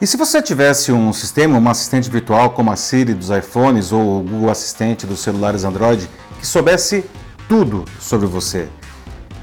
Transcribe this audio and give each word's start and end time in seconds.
E 0.00 0.06
se 0.06 0.16
você 0.16 0.42
tivesse 0.42 0.92
um 0.92 1.12
sistema, 1.12 1.56
uma 1.56 1.70
assistente 1.70 2.10
virtual 2.10 2.50
como 2.50 2.70
a 2.70 2.76
Siri 2.76 3.14
dos 3.14 3.30
iPhones 3.30 3.90
ou 3.90 4.20
o 4.20 4.22
Google 4.22 4.50
Assistente 4.50 5.06
dos 5.06 5.20
celulares 5.20 5.64
Android 5.64 6.08
que 6.38 6.46
soubesse 6.46 7.04
tudo 7.48 7.84
sobre 8.00 8.26
você? 8.26 8.68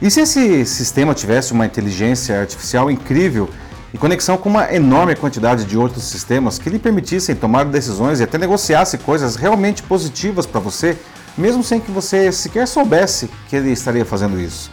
E 0.01 0.11
se 0.11 0.21
esse 0.21 0.65
sistema 0.65 1.13
tivesse 1.13 1.51
uma 1.51 1.65
inteligência 1.65 2.39
artificial 2.39 2.91
incrível 2.91 3.49
e 3.93 3.97
conexão 3.97 4.37
com 4.37 4.49
uma 4.49 4.73
enorme 4.73 5.15
quantidade 5.15 5.65
de 5.65 5.77
outros 5.77 6.03
sistemas 6.03 6.59
que 6.59 6.69
lhe 6.69 6.79
permitissem 6.79 7.35
tomar 7.35 7.65
decisões 7.65 8.19
e 8.19 8.23
até 8.23 8.37
negociasse 8.37 8.97
coisas 8.97 9.35
realmente 9.35 9.83
positivas 9.83 10.45
para 10.45 10.59
você, 10.59 10.97
mesmo 11.37 11.63
sem 11.63 11.79
que 11.79 11.91
você 11.91 12.31
sequer 12.31 12.67
soubesse 12.67 13.29
que 13.49 13.55
ele 13.55 13.71
estaria 13.71 14.05
fazendo 14.05 14.39
isso? 14.39 14.71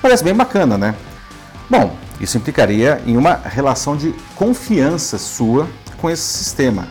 Parece 0.00 0.22
bem 0.22 0.34
bacana, 0.34 0.76
né? 0.76 0.94
Bom, 1.68 1.96
isso 2.20 2.36
implicaria 2.36 3.00
em 3.06 3.16
uma 3.16 3.34
relação 3.34 3.96
de 3.96 4.14
confiança 4.36 5.18
sua 5.18 5.68
com 6.00 6.10
esse 6.10 6.22
sistema. 6.22 6.86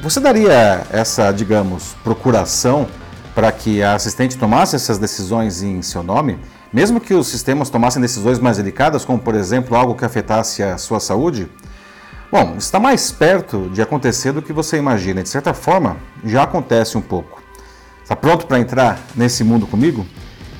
Você 0.00 0.20
daria 0.20 0.86
essa, 0.90 1.32
digamos, 1.32 1.96
procuração 2.02 2.86
para 3.34 3.50
que 3.50 3.82
a 3.82 3.94
assistente 3.94 4.36
tomasse 4.36 4.76
essas 4.76 4.98
decisões 4.98 5.62
em 5.62 5.82
seu 5.82 6.02
nome? 6.02 6.38
Mesmo 6.72 7.00
que 7.00 7.14
os 7.14 7.26
sistemas 7.26 7.68
tomassem 7.68 8.00
decisões 8.00 8.38
mais 8.38 8.56
delicadas, 8.56 9.04
como 9.04 9.18
por 9.18 9.34
exemplo 9.34 9.76
algo 9.76 9.94
que 9.94 10.04
afetasse 10.04 10.62
a 10.62 10.78
sua 10.78 11.00
saúde? 11.00 11.48
Bom, 12.30 12.54
está 12.56 12.80
mais 12.80 13.12
perto 13.12 13.68
de 13.72 13.82
acontecer 13.82 14.32
do 14.32 14.40
que 14.40 14.52
você 14.52 14.78
imagina. 14.78 15.22
De 15.22 15.28
certa 15.28 15.52
forma, 15.52 15.98
já 16.24 16.44
acontece 16.44 16.96
um 16.96 17.02
pouco. 17.02 17.42
Está 18.02 18.16
pronto 18.16 18.46
para 18.46 18.58
entrar 18.58 18.98
nesse 19.14 19.44
mundo 19.44 19.66
comigo? 19.66 20.06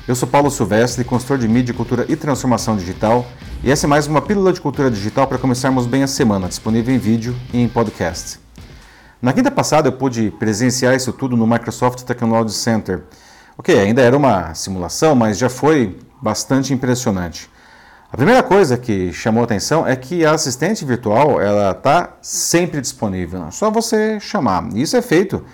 Eu 0.07 0.15
sou 0.15 0.27
Paulo 0.27 0.51
Silvestre, 0.51 1.03
consultor 1.03 1.37
de 1.37 1.47
mídia, 1.47 1.73
cultura 1.73 2.05
e 2.09 2.15
transformação 2.15 2.75
digital, 2.75 3.25
e 3.63 3.71
essa 3.71 3.85
é 3.85 3.89
mais 3.89 4.05
uma 4.05 4.21
pílula 4.21 4.51
de 4.51 4.59
cultura 4.59 4.91
digital 4.91 5.27
para 5.27 5.37
começarmos 5.37 5.85
bem 5.85 6.03
a 6.03 6.07
semana, 6.07 6.47
disponível 6.47 6.93
em 6.93 6.97
vídeo 6.97 7.35
e 7.53 7.61
em 7.61 7.67
podcast. 7.67 8.39
Na 9.21 9.31
quinta 9.31 9.49
passada 9.49 9.87
eu 9.87 9.93
pude 9.93 10.31
presenciar 10.31 10.95
isso 10.95 11.13
tudo 11.13 11.37
no 11.37 11.47
Microsoft 11.47 12.01
Technology 12.01 12.53
Center, 12.53 13.03
Ok, 13.55 13.79
ainda 13.79 14.01
era 14.01 14.17
uma 14.17 14.55
simulação, 14.55 15.13
mas 15.13 15.37
já 15.37 15.47
foi 15.47 15.99
bastante 16.19 16.73
impressionante. 16.73 17.47
A 18.11 18.17
primeira 18.17 18.41
coisa 18.41 18.79
que 18.79 19.13
chamou 19.13 19.43
atenção 19.43 19.85
é 19.85 19.95
que 19.95 20.25
a 20.25 20.31
assistente 20.31 20.83
virtual 20.83 21.39
ela 21.39 21.69
está 21.69 22.17
sempre 22.19 22.81
disponível, 22.81 23.45
é 23.45 23.51
só 23.51 23.69
você 23.69 24.19
chamar. 24.19 24.75
Isso 24.75 24.97
é 24.97 25.03
feito 25.03 25.45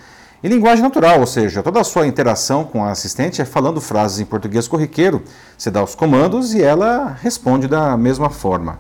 em 0.42 0.48
linguagem 0.48 0.82
natural, 0.82 1.20
ou 1.20 1.28
seja, 1.28 1.62
toda 1.62 1.82
a 1.82 1.84
sua 1.84 2.08
interação 2.08 2.64
com 2.64 2.84
a 2.84 2.92
assistente 2.92 3.42
é 3.42 3.46
falando 3.46 3.82
frases 3.82 4.20
em 4.20 4.26
português 4.26 4.68
corriqueiro. 4.68 5.22
Você 5.58 5.70
dá 5.70 5.84
os 5.84 5.96
comandos 5.96 6.54
e 6.54 6.62
ela 6.64 7.18
responde 7.22 7.68
da 7.68 7.98
mesma 7.98 8.30
forma. 8.30 8.80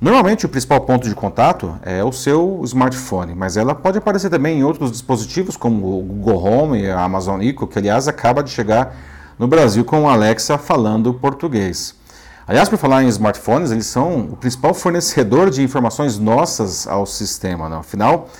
Normalmente 0.00 0.46
o 0.46 0.48
principal 0.48 0.80
ponto 0.82 1.08
de 1.08 1.14
contato 1.14 1.76
é 1.82 2.02
o 2.04 2.12
seu 2.12 2.60
smartphone, 2.64 3.34
mas 3.34 3.56
ela 3.56 3.74
pode 3.74 3.98
aparecer 3.98 4.30
também 4.30 4.60
em 4.60 4.64
outros 4.64 4.92
dispositivos 4.92 5.56
como 5.56 5.98
o 5.98 6.02
Google 6.02 6.42
Home 6.42 6.82
e 6.82 6.90
a 6.90 7.02
Amazon 7.02 7.42
Echo, 7.42 7.66
que 7.66 7.78
aliás 7.78 8.08
acaba 8.08 8.42
de 8.42 8.50
chegar 8.50 8.94
no 9.38 9.46
Brasil 9.46 9.84
com 9.84 10.04
o 10.04 10.08
Alexa 10.08 10.56
falando 10.56 11.12
português. 11.12 11.94
Aliás, 12.46 12.66
por 12.66 12.78
falar 12.78 13.02
em 13.02 13.08
smartphones, 13.08 13.70
eles 13.70 13.86
são 13.86 14.20
o 14.20 14.36
principal 14.36 14.72
fornecedor 14.72 15.50
de 15.50 15.62
informações 15.62 16.16
nossas 16.16 16.86
ao 16.86 17.04
sistema. 17.04 17.68
Né? 17.68 17.76
Afinal, 17.76 18.30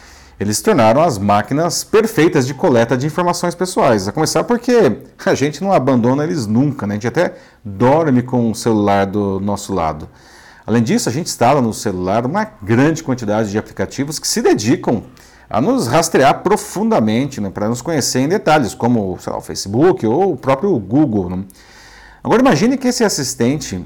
eles 0.40 0.58
se 0.58 0.62
tornaram 0.62 1.02
as 1.02 1.18
máquinas 1.18 1.82
perfeitas 1.82 2.46
de 2.46 2.54
coleta 2.54 2.96
de 2.96 3.06
informações 3.06 3.54
pessoais. 3.54 4.06
A 4.06 4.12
começar 4.12 4.44
porque 4.44 4.72
a 5.26 5.34
gente 5.34 5.60
não 5.62 5.72
abandona 5.72 6.22
eles 6.22 6.46
nunca, 6.46 6.86
né? 6.86 6.94
a 6.94 6.96
gente 6.96 7.08
até 7.08 7.34
dorme 7.64 8.22
com 8.22 8.50
o 8.50 8.54
celular 8.54 9.06
do 9.06 9.40
nosso 9.40 9.74
lado. 9.74 10.08
Além 10.64 10.82
disso, 10.82 11.08
a 11.08 11.12
gente 11.12 11.26
instala 11.26 11.60
no 11.60 11.74
celular 11.74 12.24
uma 12.24 12.44
grande 12.62 13.02
quantidade 13.02 13.50
de 13.50 13.58
aplicativos 13.58 14.18
que 14.18 14.28
se 14.28 14.40
dedicam 14.40 15.02
a 15.50 15.60
nos 15.60 15.86
rastrear 15.86 16.42
profundamente, 16.42 17.40
né, 17.40 17.50
para 17.50 17.68
nos 17.68 17.80
conhecer 17.80 18.20
em 18.20 18.28
detalhes, 18.28 18.74
como 18.74 19.18
lá, 19.26 19.38
o 19.38 19.40
Facebook 19.40 20.06
ou 20.06 20.34
o 20.34 20.36
próprio 20.36 20.78
Google. 20.78 21.30
Né? 21.30 21.44
Agora 22.22 22.42
imagine 22.42 22.76
que 22.76 22.86
esse 22.86 23.02
assistente 23.02 23.84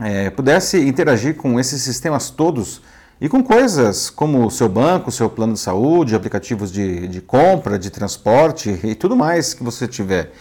é, 0.00 0.30
pudesse 0.30 0.78
interagir 0.80 1.36
com 1.36 1.58
esses 1.58 1.82
sistemas 1.82 2.30
todos 2.30 2.80
e 3.22 3.28
com 3.28 3.40
coisas 3.40 4.10
como 4.10 4.44
o 4.44 4.50
seu 4.50 4.68
banco, 4.68 5.08
o 5.08 5.12
seu 5.12 5.30
plano 5.30 5.52
de 5.52 5.60
saúde, 5.60 6.16
aplicativos 6.16 6.72
de, 6.72 7.06
de 7.06 7.20
compra, 7.20 7.78
de 7.78 7.88
transporte 7.88 8.80
e 8.82 8.96
tudo 8.96 9.14
mais 9.14 9.54
que 9.54 9.62
você 9.62 9.86
tiver. 9.86 10.32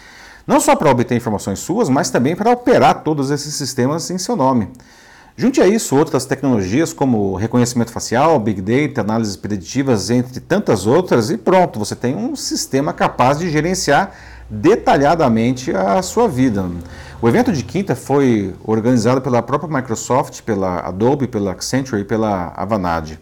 Não 0.48 0.60
só 0.60 0.76
para 0.76 0.90
obter 0.90 1.16
informações 1.16 1.60
suas, 1.60 1.90
mas 1.90 2.10
também 2.10 2.36
para 2.36 2.50
operar 2.50 3.04
todos 3.04 3.30
esses 3.30 3.54
sistemas 3.54 4.10
em 4.10 4.18
seu 4.18 4.36
nome. 4.36 4.68
Junte 5.36 5.62
a 5.62 5.68
isso 5.68 5.96
outras 5.96 6.26
tecnologias 6.26 6.92
como 6.92 7.36
reconhecimento 7.36 7.92
facial, 7.92 8.38
Big 8.40 8.62
Data, 8.62 9.02
análises 9.02 9.36
preditivas, 9.36 10.10
entre 10.10 10.40
tantas 10.40 10.86
outras, 10.86 11.30
e 11.30 11.38
pronto, 11.38 11.80
você 11.80 11.96
tem 11.96 12.16
um 12.16 12.36
sistema 12.36 12.92
capaz 12.92 13.40
de 13.40 13.50
gerenciar 13.50 14.14
detalhadamente 14.50 15.72
a 15.72 16.02
sua 16.02 16.28
vida. 16.28 16.70
O 17.22 17.30
evento 17.30 17.54
de 17.54 17.64
quinta 17.64 17.96
foi 17.96 18.54
organizado 18.64 19.22
pela 19.22 19.42
própria 19.42 19.74
Microsoft, 19.74 20.42
pela 20.42 20.80
Adobe, 20.80 21.28
pela 21.28 21.52
Accenture 21.52 22.02
e 22.02 22.06
pela 22.06 22.52
Avanade. 22.56 23.18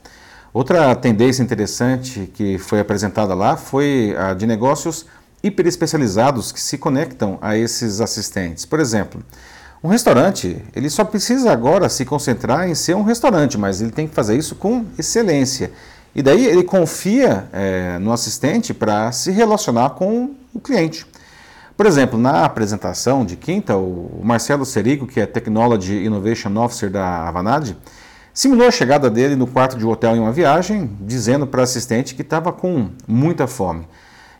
Outra 0.51 0.95
tendência 0.95 1.43
interessante 1.43 2.31
que 2.33 2.57
foi 2.57 2.79
apresentada 2.79 3.35
lá 3.35 3.55
foi 3.55 4.15
a 4.17 4.33
de 4.33 4.47
negócios 4.47 5.05
hiperespecializados 5.43 6.51
que 6.51 6.59
se 6.59 6.77
conectam 6.77 7.37
a 7.39 7.55
esses 7.55 8.01
assistentes. 8.01 8.65
Por 8.65 8.79
exemplo, 8.79 9.21
um 9.81 9.87
restaurante, 9.87 10.61
ele 10.75 10.89
só 10.89 11.05
precisa 11.05 11.51
agora 11.51 11.87
se 11.87 12.03
concentrar 12.03 12.69
em 12.69 12.75
ser 12.75 12.95
um 12.95 13.03
restaurante, 13.03 13.57
mas 13.57 13.81
ele 13.81 13.91
tem 13.91 14.07
que 14.07 14.13
fazer 14.13 14.37
isso 14.37 14.55
com 14.55 14.85
excelência. 14.97 15.71
E 16.13 16.21
daí 16.21 16.45
ele 16.45 16.63
confia 16.63 17.47
é, 17.53 17.97
no 17.99 18.11
assistente 18.11 18.73
para 18.73 19.11
se 19.11 19.31
relacionar 19.31 19.91
com 19.91 20.31
o 20.53 20.59
cliente. 20.59 21.05
Por 21.77 21.85
exemplo, 21.85 22.19
na 22.19 22.43
apresentação 22.43 23.23
de 23.23 23.37
quinta, 23.37 23.77
o 23.77 24.19
Marcelo 24.21 24.65
Serigo, 24.65 25.07
que 25.07 25.21
é 25.21 25.25
Technology 25.25 26.03
Innovation 26.03 26.53
Officer 26.57 26.89
da 26.89 27.25
Avanade, 27.25 27.77
simulou 28.33 28.67
a 28.67 28.71
chegada 28.71 29.09
dele 29.09 29.37
no 29.37 29.47
quarto 29.47 29.77
de 29.77 29.85
hotel 29.85 30.17
em 30.17 30.19
uma 30.19 30.33
viagem, 30.33 30.89
dizendo 30.99 31.47
para 31.47 31.61
a 31.61 31.63
assistente 31.63 32.15
que 32.15 32.21
estava 32.21 32.51
com 32.51 32.89
muita 33.07 33.47
fome. 33.47 33.87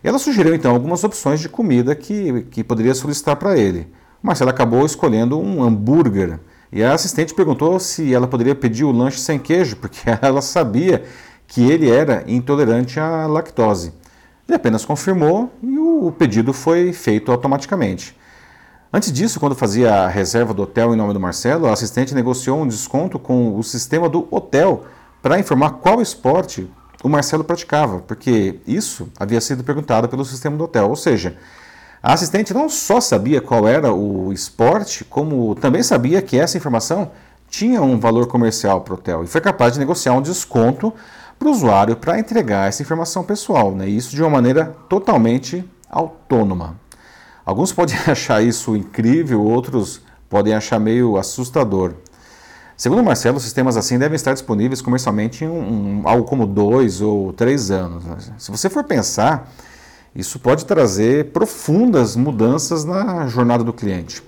Ela 0.04 0.20
sugeriu 0.20 0.54
então 0.54 0.72
algumas 0.72 1.02
opções 1.06 1.40
de 1.40 1.48
comida 1.48 1.96
que, 1.96 2.42
que 2.52 2.62
poderia 2.62 2.94
solicitar 2.94 3.38
para 3.38 3.58
ele. 3.58 3.88
Marcela 4.22 4.52
acabou 4.52 4.85
escolhendo 4.85 5.40
um 5.40 5.63
hambúrguer 5.63 6.40
e 6.72 6.84
a 6.84 6.94
assistente 6.94 7.34
perguntou 7.34 7.80
se 7.80 8.13
ela 8.13 8.28
poderia 8.28 8.53
pedir 8.53 8.84
o 8.84 8.91
lanche 8.91 9.19
sem 9.19 9.40
queijo, 9.40 9.78
porque 9.78 10.02
ela 10.22 10.41
sabia 10.41 11.03
que 11.47 11.69
ele 11.69 11.90
era 11.90 12.24
intolerante 12.28 13.00
à 13.00 13.25
lactose. 13.25 13.94
Ele 14.47 14.56
apenas 14.56 14.85
confirmou 14.85 15.52
e 15.63 15.78
o 15.78 16.12
pedido 16.12 16.53
foi 16.53 16.94
feito 16.94 17.31
automaticamente. 17.31 18.16
Antes 18.91 19.12
disso, 19.12 19.40
quando 19.40 19.56
fazia 19.56 19.94
a 19.94 20.07
reserva 20.07 20.53
do 20.53 20.63
hotel 20.63 20.94
em 20.94 20.97
nome 20.97 21.13
do 21.13 21.19
Marcelo, 21.19 21.68
a 21.68 21.74
assistente 21.74 22.13
negociou 22.16 22.59
um 22.59 22.68
desconto 22.68 23.19
com 23.19 23.56
o 23.56 23.63
sistema 23.63 24.09
do 24.09 24.28
hotel 24.31 24.86
para 25.22 25.40
informar 25.40 25.74
qual 25.74 26.01
esporte 26.01 26.69
o 27.03 27.09
Marcelo 27.09 27.44
praticava, 27.44 28.00
porque 28.00 28.59
isso 28.66 29.07
havia 29.19 29.40
sido 29.40 29.63
perguntado 29.63 30.09
pelo 30.09 30.25
sistema 30.25 30.57
do 30.57 30.63
hotel. 30.63 30.90
Ou 30.90 30.96
seja, 30.96 31.38
a 32.02 32.14
assistente 32.14 32.54
não 32.54 32.70
só 32.70 33.02
sabia 33.02 33.42
qual 33.42 33.68
era 33.68 33.94
o 33.94 34.32
esporte, 34.32 35.04
como 35.04 35.54
também 35.56 35.84
sabia 35.84 36.22
que 36.22 36.38
essa 36.40 36.58
informação 36.58 37.12
tinha 37.50 37.82
um 37.82 38.00
valor 38.00 38.28
comercial 38.28 38.82
para 38.82 38.94
o 38.94 38.98
hotel 38.98 39.24
e 39.24 39.28
foi 39.28 39.42
capaz 39.42 39.74
de 39.74 39.80
negociar 39.80 40.14
um 40.14 40.22
desconto 40.22 40.94
para 41.38 41.48
o 41.48 41.52
usuário 41.52 41.96
para 41.96 42.20
entregar 42.20 42.68
essa 42.68 42.82
informação 42.82 43.24
pessoal, 43.24 43.74
né? 43.74 43.88
isso 43.88 44.16
de 44.16 44.22
uma 44.22 44.30
maneira 44.30 44.76
totalmente 44.88 45.64
autônoma. 45.90 46.76
Alguns 47.46 47.72
podem 47.72 47.98
achar 48.08 48.42
isso 48.44 48.76
incrível, 48.76 49.42
outros 49.42 50.02
podem 50.30 50.54
achar 50.54 50.80
meio 50.80 51.18
assustador. 51.18 51.94
Segundo 52.78 53.04
Marcelo, 53.04 53.40
sistemas 53.42 53.76
assim 53.76 54.00
devem 54.00 54.16
estar 54.16 54.31
disponíveis 54.31 54.81
comercialmente 54.81 55.44
em 55.44 55.50
um, 55.50 56.01
um, 56.01 56.01
algo 56.06 56.24
como 56.24 56.48
dois 56.48 57.01
ou 57.01 57.34
três 57.34 57.72
anos. 57.72 58.04
Se 58.38 58.51
você 58.51 58.69
for 58.69 58.86
pensar, 58.86 59.51
isso 60.16 60.40
pode 60.40 60.66
trazer 60.66 61.26
profundas 61.32 62.16
mudanças 62.16 62.84
na 62.84 63.28
jornada 63.28 63.64
do 63.64 63.74
cliente. 63.74 64.24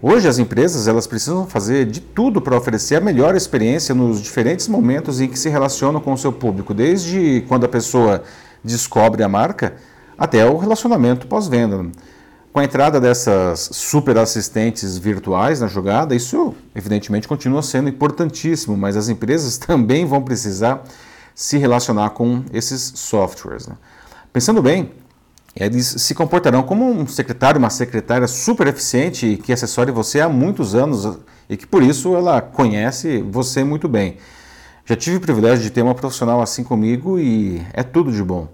Hoje 0.00 0.26
as 0.26 0.38
empresas 0.38 0.88
elas 0.88 1.06
precisam 1.06 1.46
fazer 1.46 1.86
de 1.86 2.00
tudo 2.00 2.40
para 2.40 2.56
oferecer 2.56 2.96
a 2.96 3.00
melhor 3.00 3.36
experiência 3.36 3.94
nos 3.94 4.20
diferentes 4.20 4.66
momentos 4.66 5.20
em 5.20 5.28
que 5.28 5.38
se 5.38 5.48
relacionam 5.48 6.00
com 6.00 6.12
o 6.12 6.18
seu 6.18 6.32
público, 6.32 6.74
desde 6.74 7.44
quando 7.46 7.64
a 7.64 7.68
pessoa 7.68 8.24
descobre 8.64 9.22
a 9.22 9.28
marca 9.28 9.76
até 10.18 10.44
o 10.44 10.56
relacionamento 10.56 11.28
pós-venda. 11.28 11.86
Com 12.52 12.60
a 12.60 12.64
entrada 12.64 13.00
dessas 13.00 13.70
super 13.72 14.18
assistentes 14.18 14.98
virtuais 14.98 15.60
na 15.60 15.68
jogada, 15.68 16.14
isso 16.14 16.54
evidentemente 16.74 17.26
continua 17.26 17.62
sendo 17.62 17.88
importantíssimo, 17.88 18.76
mas 18.76 18.96
as 18.96 19.08
empresas 19.08 19.56
também 19.56 20.04
vão 20.04 20.20
precisar 20.20 20.82
se 21.34 21.56
relacionar 21.56 22.10
com 22.10 22.42
esses 22.52 22.92
softwares. 22.96 23.66
Né? 23.66 23.74
Pensando 24.32 24.60
bem, 24.60 24.90
Eles 25.54 25.86
se 25.86 26.14
comportarão 26.14 26.62
como 26.62 26.90
um 26.90 27.06
secretário, 27.06 27.58
uma 27.58 27.68
secretária 27.70 28.26
super 28.26 28.66
eficiente 28.66 29.38
que 29.42 29.52
assessore 29.52 29.90
você 29.90 30.20
há 30.20 30.28
muitos 30.28 30.74
anos 30.74 31.18
e 31.48 31.56
que 31.56 31.66
por 31.66 31.82
isso 31.82 32.16
ela 32.16 32.40
conhece 32.40 33.22
você 33.30 33.62
muito 33.62 33.86
bem. 33.86 34.16
Já 34.86 34.96
tive 34.96 35.18
o 35.18 35.20
privilégio 35.20 35.62
de 35.62 35.70
ter 35.70 35.82
uma 35.82 35.94
profissional 35.94 36.40
assim 36.40 36.64
comigo 36.64 37.18
e 37.18 37.64
é 37.72 37.82
tudo 37.82 38.10
de 38.10 38.22
bom. 38.22 38.48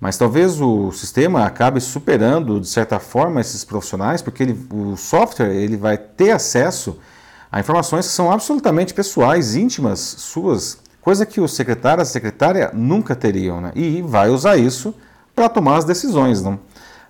Mas 0.00 0.16
talvez 0.16 0.60
o 0.60 0.90
sistema 0.92 1.44
acabe 1.44 1.78
superando 1.78 2.58
de 2.58 2.66
certa 2.66 2.98
forma 2.98 3.40
esses 3.40 3.62
profissionais, 3.64 4.22
porque 4.22 4.42
ele, 4.42 4.66
o 4.72 4.96
software 4.96 5.54
ele 5.54 5.76
vai 5.76 5.98
ter 5.98 6.30
acesso 6.30 6.98
a 7.52 7.60
informações 7.60 8.06
que 8.06 8.12
são 8.12 8.32
absolutamente 8.32 8.94
pessoais, 8.94 9.54
íntimas, 9.54 10.00
suas, 10.00 10.78
coisa 11.02 11.26
que 11.26 11.38
o 11.38 11.46
secretário, 11.46 12.02
a 12.02 12.06
secretária 12.06 12.70
nunca 12.72 13.14
teriam, 13.14 13.60
né? 13.60 13.72
E 13.74 14.00
vai 14.00 14.30
usar 14.30 14.56
isso 14.56 14.94
para 15.40 15.48
tomar 15.48 15.78
as 15.78 15.86
decisões. 15.86 16.42
Não? 16.42 16.60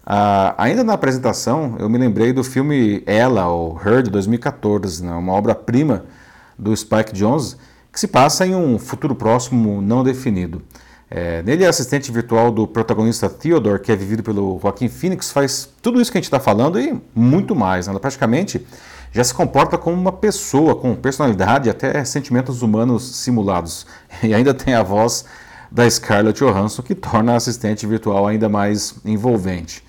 Ah, 0.06 0.54
ainda 0.56 0.84
na 0.84 0.92
apresentação, 0.92 1.74
eu 1.80 1.88
me 1.88 1.98
lembrei 1.98 2.32
do 2.32 2.44
filme 2.44 3.02
Ela, 3.04 3.48
ou 3.48 3.80
Her, 3.84 4.04
de 4.04 4.10
2014, 4.10 5.04
né? 5.04 5.12
uma 5.12 5.32
obra-prima 5.32 6.04
do 6.56 6.76
Spike 6.76 7.12
Jonze, 7.12 7.56
que 7.92 7.98
se 7.98 8.06
passa 8.06 8.46
em 8.46 8.54
um 8.54 8.78
futuro 8.78 9.16
próximo 9.16 9.82
não 9.82 10.04
definido. 10.04 10.62
É, 11.10 11.42
nele, 11.42 11.64
é 11.64 11.66
assistente 11.66 12.12
virtual 12.12 12.52
do 12.52 12.68
protagonista 12.68 13.28
Theodore, 13.28 13.80
que 13.80 13.90
é 13.90 13.96
vivido 13.96 14.22
pelo 14.22 14.60
Joaquim 14.62 14.88
Phoenix, 14.88 15.32
faz 15.32 15.68
tudo 15.82 16.00
isso 16.00 16.12
que 16.12 16.18
a 16.18 16.20
gente 16.20 16.26
está 16.26 16.38
falando 16.38 16.78
e 16.78 16.96
muito 17.12 17.56
mais. 17.56 17.88
Né? 17.88 17.90
Ela 17.90 17.98
praticamente 17.98 18.64
já 19.10 19.24
se 19.24 19.34
comporta 19.34 19.76
como 19.76 20.00
uma 20.00 20.12
pessoa, 20.12 20.76
com 20.76 20.94
personalidade 20.94 21.66
e 21.66 21.70
até 21.70 22.04
sentimentos 22.04 22.62
humanos 22.62 23.16
simulados. 23.16 23.88
E 24.22 24.32
ainda 24.32 24.54
tem 24.54 24.74
a 24.74 24.84
voz 24.84 25.24
da 25.70 25.88
Scarlett 25.88 26.38
Johansson, 26.43 26.82
que 26.82 26.94
torna 26.94 27.32
a 27.32 27.37
assistente 27.37 27.87
virtual 27.87 28.26
ainda 28.26 28.49
mais 28.49 28.96
envolvente. 29.05 29.84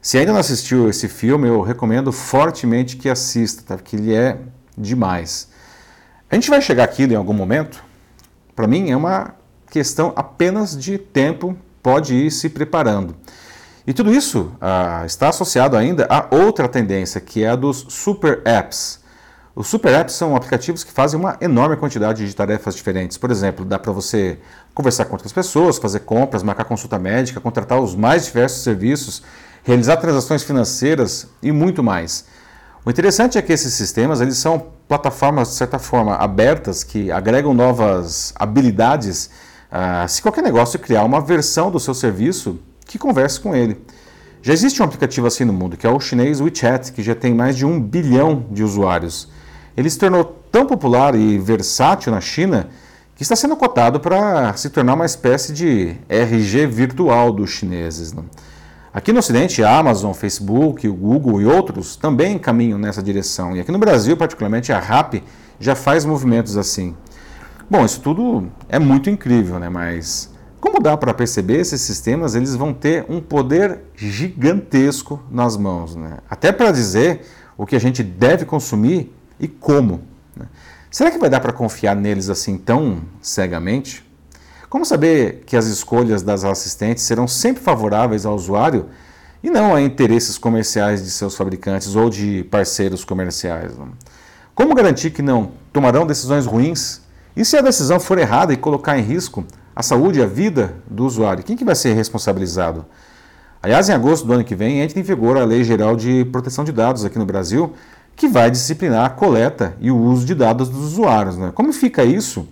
Se 0.00 0.16
ainda 0.16 0.32
não 0.32 0.40
assistiu 0.40 0.88
esse 0.88 1.08
filme, 1.08 1.46
eu 1.46 1.60
recomendo 1.60 2.10
fortemente 2.10 2.96
que 2.96 3.08
assista, 3.08 3.62
tá? 3.62 3.76
porque 3.76 3.96
ele 3.96 4.14
é 4.14 4.38
demais. 4.76 5.48
A 6.30 6.34
gente 6.34 6.48
vai 6.48 6.62
chegar 6.62 6.84
aqui 6.84 7.04
em 7.04 7.14
algum 7.14 7.34
momento? 7.34 7.82
Para 8.56 8.66
mim 8.66 8.90
é 8.90 8.96
uma 8.96 9.34
questão 9.70 10.12
apenas 10.16 10.78
de 10.78 10.96
tempo, 10.96 11.56
pode 11.82 12.14
ir 12.14 12.30
se 12.30 12.48
preparando. 12.48 13.14
E 13.86 13.92
tudo 13.92 14.12
isso 14.12 14.52
ah, 14.60 15.02
está 15.04 15.28
associado 15.28 15.76
ainda 15.76 16.06
a 16.08 16.34
outra 16.34 16.68
tendência, 16.68 17.20
que 17.20 17.42
é 17.44 17.48
a 17.48 17.56
dos 17.56 17.86
super 17.88 18.40
apps. 18.44 18.99
Os 19.60 19.66
super 19.66 19.92
apps 19.92 20.14
são 20.14 20.34
aplicativos 20.34 20.82
que 20.82 20.90
fazem 20.90 21.20
uma 21.20 21.36
enorme 21.38 21.76
quantidade 21.76 22.26
de 22.26 22.34
tarefas 22.34 22.74
diferentes. 22.74 23.18
Por 23.18 23.30
exemplo, 23.30 23.62
dá 23.62 23.78
para 23.78 23.92
você 23.92 24.38
conversar 24.72 25.04
com 25.04 25.12
outras 25.12 25.34
pessoas, 25.34 25.76
fazer 25.76 26.00
compras, 26.00 26.42
marcar 26.42 26.64
consulta 26.64 26.98
médica, 26.98 27.42
contratar 27.42 27.78
os 27.78 27.94
mais 27.94 28.24
diversos 28.24 28.62
serviços, 28.62 29.22
realizar 29.62 29.98
transações 29.98 30.42
financeiras 30.42 31.28
e 31.42 31.52
muito 31.52 31.82
mais. 31.82 32.24
O 32.86 32.90
interessante 32.90 33.36
é 33.36 33.42
que 33.42 33.52
esses 33.52 33.74
sistemas 33.74 34.22
eles 34.22 34.38
são 34.38 34.68
plataformas, 34.88 35.48
de 35.48 35.56
certa 35.56 35.78
forma, 35.78 36.14
abertas 36.14 36.82
que 36.82 37.12
agregam 37.12 37.52
novas 37.52 38.32
habilidades. 38.36 39.28
Ah, 39.70 40.08
se 40.08 40.22
qualquer 40.22 40.42
negócio 40.42 40.78
criar 40.78 41.04
uma 41.04 41.20
versão 41.20 41.70
do 41.70 41.78
seu 41.78 41.92
serviço 41.92 42.58
que 42.86 42.98
converse 42.98 43.38
com 43.38 43.54
ele. 43.54 43.78
Já 44.40 44.54
existe 44.54 44.80
um 44.80 44.86
aplicativo 44.86 45.26
assim 45.26 45.44
no 45.44 45.52
mundo, 45.52 45.76
que 45.76 45.86
é 45.86 45.90
o 45.90 46.00
chinês 46.00 46.40
WeChat, 46.40 46.92
que 46.92 47.02
já 47.02 47.14
tem 47.14 47.34
mais 47.34 47.58
de 47.58 47.66
um 47.66 47.78
bilhão 47.78 48.46
de 48.50 48.64
usuários. 48.64 49.28
Ele 49.76 49.88
se 49.88 49.98
tornou 49.98 50.24
tão 50.50 50.66
popular 50.66 51.14
e 51.14 51.38
versátil 51.38 52.12
na 52.12 52.20
China 52.20 52.68
que 53.14 53.22
está 53.22 53.36
sendo 53.36 53.54
cotado 53.56 54.00
para 54.00 54.54
se 54.54 54.70
tornar 54.70 54.94
uma 54.94 55.04
espécie 55.04 55.52
de 55.52 55.94
RG 56.08 56.66
virtual 56.66 57.32
dos 57.32 57.50
chineses. 57.50 58.12
Né? 58.12 58.22
Aqui 58.92 59.12
no 59.12 59.18
Ocidente, 59.18 59.62
a 59.62 59.78
Amazon, 59.78 60.12
Facebook, 60.12 60.88
o 60.88 60.94
Google 60.94 61.40
e 61.42 61.44
outros 61.44 61.96
também 61.96 62.38
caminham 62.38 62.78
nessa 62.78 63.02
direção. 63.02 63.54
E 63.54 63.60
aqui 63.60 63.70
no 63.70 63.78
Brasil, 63.78 64.16
particularmente, 64.16 64.72
a 64.72 64.78
RAP 64.78 65.22
já 65.60 65.74
faz 65.74 66.04
movimentos 66.04 66.56
assim. 66.56 66.96
Bom, 67.68 67.84
isso 67.84 68.00
tudo 68.00 68.50
é 68.68 68.78
muito 68.78 69.08
incrível, 69.10 69.58
né? 69.60 69.68
mas 69.68 70.30
como 70.60 70.80
dá 70.80 70.96
para 70.96 71.14
perceber, 71.14 71.60
esses 71.60 71.80
sistemas 71.82 72.34
eles 72.34 72.56
vão 72.56 72.74
ter 72.74 73.04
um 73.08 73.20
poder 73.20 73.80
gigantesco 73.94 75.22
nas 75.30 75.56
mãos. 75.56 75.94
Né? 75.94 76.18
Até 76.28 76.50
para 76.52 76.72
dizer 76.72 77.20
o 77.56 77.64
que 77.64 77.76
a 77.76 77.80
gente 77.80 78.02
deve 78.02 78.44
consumir 78.44 79.14
e 79.40 79.48
como. 79.48 80.02
Né? 80.36 80.46
Será 80.90 81.10
que 81.10 81.18
vai 81.18 81.30
dar 81.30 81.40
para 81.40 81.52
confiar 81.52 81.96
neles 81.96 82.28
assim 82.28 82.58
tão 82.58 83.02
cegamente? 83.22 84.04
Como 84.68 84.84
saber 84.84 85.42
que 85.46 85.56
as 85.56 85.66
escolhas 85.66 86.22
das 86.22 86.44
assistentes 86.44 87.02
serão 87.02 87.26
sempre 87.26 87.62
favoráveis 87.62 88.24
ao 88.24 88.34
usuário 88.34 88.86
e 89.42 89.50
não 89.50 89.74
a 89.74 89.80
interesses 89.80 90.38
comerciais 90.38 91.02
de 91.02 91.10
seus 91.10 91.34
fabricantes 91.34 91.96
ou 91.96 92.10
de 92.10 92.44
parceiros 92.44 93.04
comerciais? 93.04 93.76
Né? 93.76 93.86
Como 94.54 94.74
garantir 94.74 95.10
que 95.10 95.22
não 95.22 95.52
tomarão 95.72 96.06
decisões 96.06 96.46
ruins? 96.46 97.00
E 97.34 97.44
se 97.44 97.56
a 97.56 97.62
decisão 97.62 97.98
for 97.98 98.18
errada 98.18 98.52
e 98.52 98.56
colocar 98.56 98.98
em 98.98 99.02
risco 99.02 99.44
a 99.74 99.82
saúde 99.82 100.18
e 100.18 100.22
a 100.22 100.26
vida 100.26 100.74
do 100.88 101.06
usuário, 101.06 101.42
quem 101.42 101.56
que 101.56 101.64
vai 101.64 101.74
ser 101.74 101.94
responsabilizado? 101.94 102.84
Aliás, 103.62 103.88
em 103.88 103.92
agosto 103.92 104.26
do 104.26 104.32
ano 104.32 104.44
que 104.44 104.54
vem, 104.54 104.80
entra 104.80 104.98
em 104.98 105.02
vigor 105.02 105.36
a 105.36 105.44
Lei 105.44 105.62
Geral 105.62 105.94
de 105.94 106.24
Proteção 106.26 106.64
de 106.64 106.72
Dados 106.72 107.04
aqui 107.04 107.18
no 107.18 107.26
Brasil, 107.26 107.74
que 108.20 108.28
vai 108.28 108.50
disciplinar 108.50 109.06
a 109.06 109.08
coleta 109.08 109.74
e 109.80 109.90
o 109.90 109.96
uso 109.96 110.26
de 110.26 110.34
dados 110.34 110.68
dos 110.68 110.92
usuários. 110.92 111.38
Né? 111.38 111.52
Como 111.54 111.72
fica 111.72 112.04
isso 112.04 112.46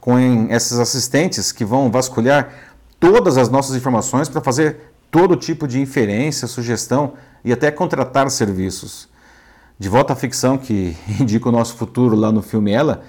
com 0.00 0.18
esses 0.48 0.78
assistentes 0.78 1.52
que 1.52 1.66
vão 1.66 1.90
vasculhar 1.90 2.50
todas 2.98 3.36
as 3.36 3.50
nossas 3.50 3.76
informações 3.76 4.30
para 4.30 4.40
fazer 4.40 4.94
todo 5.10 5.36
tipo 5.36 5.68
de 5.68 5.78
inferência, 5.78 6.48
sugestão 6.48 7.12
e 7.44 7.52
até 7.52 7.70
contratar 7.70 8.30
serviços? 8.30 9.06
De 9.78 9.86
volta 9.86 10.14
à 10.14 10.16
ficção 10.16 10.56
que 10.56 10.96
indica 11.20 11.46
o 11.46 11.52
nosso 11.52 11.76
futuro 11.76 12.16
lá 12.16 12.32
no 12.32 12.40
filme 12.40 12.72
Ela, 12.72 13.02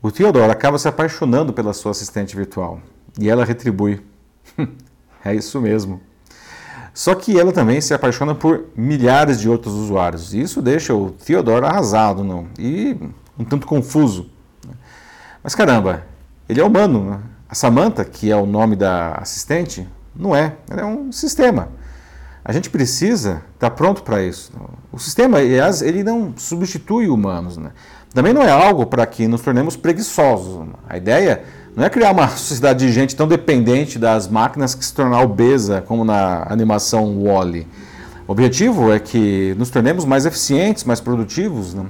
o 0.00 0.12
Theodore 0.12 0.52
acaba 0.52 0.78
se 0.78 0.86
apaixonando 0.86 1.52
pela 1.52 1.72
sua 1.72 1.90
assistente 1.90 2.36
virtual 2.36 2.80
e 3.18 3.28
ela 3.28 3.44
retribui. 3.44 4.00
é 5.24 5.34
isso 5.34 5.60
mesmo. 5.60 6.00
Só 6.92 7.14
que 7.14 7.38
ela 7.38 7.52
também 7.52 7.80
se 7.80 7.94
apaixona 7.94 8.34
por 8.34 8.64
milhares 8.76 9.40
de 9.40 9.48
outros 9.48 9.74
usuários. 9.74 10.34
E 10.34 10.40
isso 10.40 10.60
deixa 10.60 10.94
o 10.94 11.10
Theodore 11.10 11.64
arrasado 11.64 12.24
não? 12.24 12.46
e 12.58 12.96
um 13.38 13.44
tanto 13.44 13.66
confuso. 13.66 14.28
Mas 15.42 15.54
caramba, 15.54 16.04
ele 16.48 16.60
é 16.60 16.64
humano. 16.64 17.10
Né? 17.10 17.20
A 17.48 17.54
Samantha, 17.54 18.04
que 18.04 18.30
é 18.30 18.36
o 18.36 18.46
nome 18.46 18.76
da 18.76 19.12
assistente, 19.14 19.88
não 20.14 20.34
é. 20.34 20.56
Ela 20.68 20.82
é 20.82 20.84
um 20.84 21.10
sistema. 21.12 21.68
A 22.44 22.52
gente 22.52 22.70
precisa 22.70 23.42
estar 23.54 23.70
pronto 23.70 24.02
para 24.02 24.22
isso. 24.22 24.52
O 24.90 24.98
sistema, 24.98 25.38
aliás, 25.38 25.82
ele 25.82 26.02
não 26.02 26.34
substitui 26.36 27.08
humanos. 27.08 27.56
Né? 27.56 27.70
Também 28.12 28.32
não 28.32 28.42
é 28.42 28.50
algo 28.50 28.86
para 28.86 29.06
que 29.06 29.28
nos 29.28 29.40
tornemos 29.40 29.76
preguiçosos. 29.76 30.66
A 30.88 30.96
ideia 30.96 31.44
não 31.76 31.84
é 31.84 31.90
criar 31.90 32.10
uma 32.10 32.28
sociedade 32.28 32.86
de 32.86 32.92
gente 32.92 33.14
tão 33.14 33.28
dependente 33.28 33.98
das 33.98 34.28
máquinas 34.28 34.74
que 34.74 34.84
se 34.84 34.92
tornar 34.92 35.22
obesa, 35.22 35.82
como 35.86 36.04
na 36.04 36.46
animação 36.48 37.22
Wall-E. 37.22 37.66
O 38.26 38.32
objetivo 38.32 38.92
é 38.92 38.98
que 38.98 39.54
nos 39.58 39.70
tornemos 39.70 40.04
mais 40.04 40.26
eficientes, 40.26 40.84
mais 40.84 41.00
produtivos. 41.00 41.74
Né? 41.74 41.84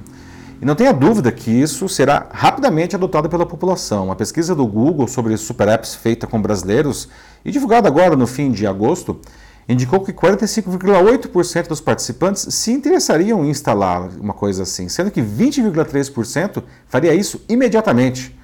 E 0.61 0.65
não 0.65 0.75
tenha 0.75 0.93
dúvida 0.93 1.31
que 1.31 1.49
isso 1.49 1.89
será 1.89 2.27
rapidamente 2.31 2.95
adotado 2.95 3.27
pela 3.27 3.45
população. 3.45 4.05
Uma 4.05 4.15
pesquisa 4.15 4.53
do 4.53 4.65
Google 4.65 5.07
sobre 5.07 5.35
super 5.37 5.67
apps 5.67 5.95
feita 5.95 6.27
com 6.27 6.41
brasileiros 6.41 7.09
e 7.43 7.51
divulgada 7.51 7.87
agora 7.87 8.15
no 8.15 8.27
fim 8.27 8.51
de 8.51 8.67
agosto 8.67 9.19
indicou 9.67 10.01
que 10.01 10.11
45,8% 10.11 11.67
dos 11.67 11.81
participantes 11.81 12.53
se 12.53 12.71
interessariam 12.71 13.43
em 13.45 13.49
instalar 13.49 14.09
uma 14.19 14.33
coisa 14.33 14.63
assim, 14.63 14.89
sendo 14.89 15.11
que 15.11 15.21
20,3% 15.21 16.63
faria 16.87 17.13
isso 17.13 17.41
imediatamente. 17.47 18.35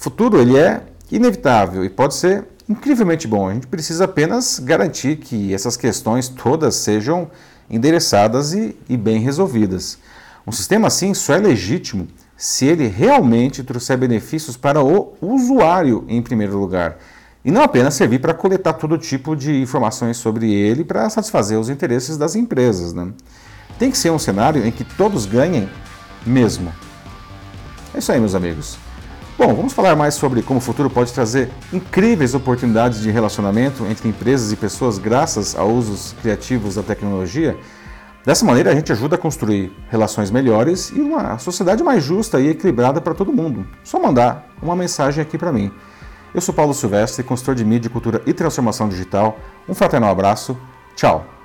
Futuro 0.00 0.40
ele 0.40 0.56
é 0.56 0.80
inevitável 1.10 1.84
e 1.84 1.90
pode 1.90 2.14
ser 2.14 2.44
incrivelmente 2.68 3.26
bom. 3.26 3.48
A 3.48 3.54
gente 3.54 3.66
precisa 3.66 4.04
apenas 4.04 4.60
garantir 4.60 5.16
que 5.16 5.52
essas 5.52 5.76
questões 5.76 6.28
todas 6.28 6.76
sejam 6.76 7.28
endereçadas 7.68 8.52
e, 8.52 8.76
e 8.88 8.96
bem 8.96 9.18
resolvidas. 9.18 9.98
Um 10.46 10.52
sistema 10.52 10.86
assim 10.86 11.12
só 11.14 11.34
é 11.34 11.38
legítimo 11.38 12.06
se 12.36 12.64
ele 12.64 12.86
realmente 12.86 13.64
trouxer 13.64 13.98
benefícios 13.98 14.56
para 14.56 14.80
o 14.80 15.16
usuário 15.20 16.04
em 16.06 16.22
primeiro 16.22 16.56
lugar 16.56 16.98
e 17.44 17.50
não 17.50 17.62
apenas 17.64 17.94
servir 17.94 18.20
para 18.20 18.32
coletar 18.32 18.74
todo 18.74 18.96
tipo 18.98 19.34
de 19.34 19.60
informações 19.60 20.16
sobre 20.16 20.54
ele 20.54 20.84
para 20.84 21.10
satisfazer 21.10 21.58
os 21.58 21.68
interesses 21.68 22.16
das 22.16 22.36
empresas. 22.36 22.92
Né? 22.92 23.08
Tem 23.80 23.90
que 23.90 23.98
ser 23.98 24.10
um 24.10 24.18
cenário 24.18 24.64
em 24.64 24.70
que 24.70 24.84
todos 24.84 25.26
ganhem 25.26 25.68
mesmo. 26.24 26.72
É 27.92 27.98
isso 27.98 28.12
aí, 28.12 28.20
meus 28.20 28.36
amigos. 28.36 28.78
Bom, 29.38 29.54
vamos 29.54 29.72
falar 29.72 29.94
mais 29.94 30.14
sobre 30.14 30.42
como 30.42 30.58
o 30.58 30.60
futuro 30.60 30.90
pode 30.90 31.12
trazer 31.12 31.48
incríveis 31.72 32.34
oportunidades 32.34 33.00
de 33.00 33.08
relacionamento 33.08 33.86
entre 33.86 34.08
empresas 34.08 34.50
e 34.50 34.56
pessoas 34.56 34.98
graças 34.98 35.54
a 35.54 35.62
usos 35.62 36.12
criativos 36.20 36.74
da 36.74 36.82
tecnologia. 36.82 37.56
Dessa 38.26 38.44
maneira, 38.44 38.72
a 38.72 38.74
gente 38.74 38.90
ajuda 38.90 39.14
a 39.14 39.18
construir 39.18 39.72
relações 39.88 40.28
melhores 40.32 40.90
e 40.90 41.00
uma 41.00 41.38
sociedade 41.38 41.84
mais 41.84 42.02
justa 42.02 42.40
e 42.40 42.48
equilibrada 42.48 43.00
para 43.00 43.14
todo 43.14 43.32
mundo. 43.32 43.64
Só 43.84 44.00
mandar 44.00 44.48
uma 44.60 44.74
mensagem 44.74 45.22
aqui 45.22 45.38
para 45.38 45.52
mim. 45.52 45.70
Eu 46.34 46.40
sou 46.40 46.52
Paulo 46.52 46.74
Silvestre, 46.74 47.22
consultor 47.22 47.54
de 47.54 47.64
mídia, 47.64 47.88
cultura 47.88 48.20
e 48.26 48.32
transformação 48.32 48.88
digital. 48.88 49.38
Um 49.68 49.74
fraternal 49.74 50.10
abraço. 50.10 50.58
Tchau! 50.96 51.37